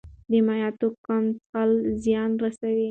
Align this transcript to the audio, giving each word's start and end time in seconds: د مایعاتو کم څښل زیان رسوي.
د 0.31 0.33
مایعاتو 0.47 0.87
کم 1.05 1.23
څښل 1.35 1.71
زیان 2.03 2.31
رسوي. 2.43 2.79